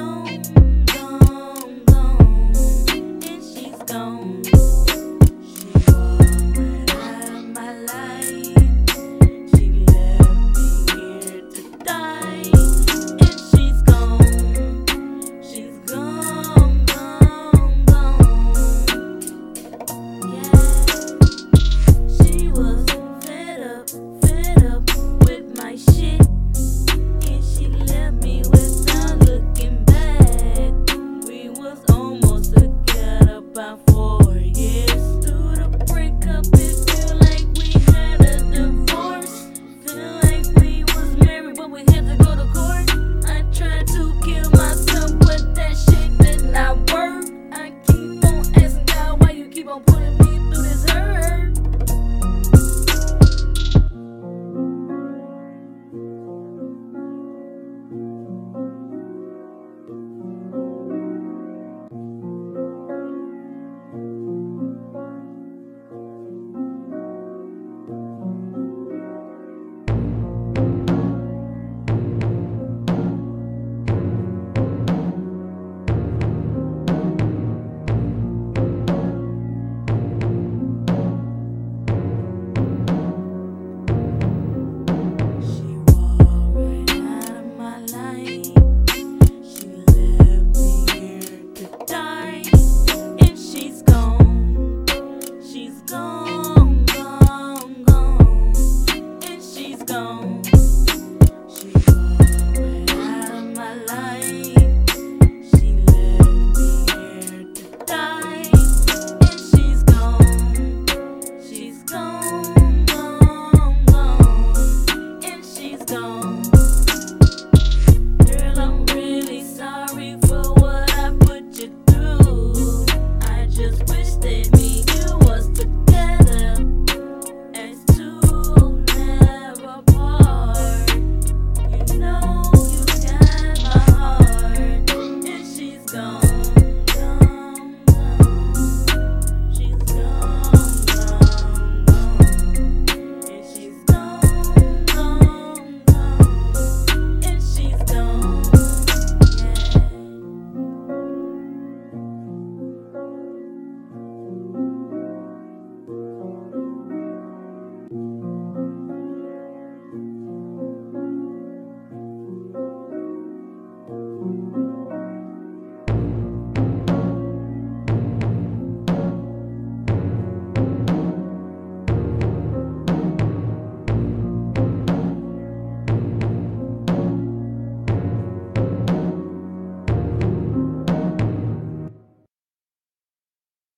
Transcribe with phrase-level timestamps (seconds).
[0.00, 0.59] zone.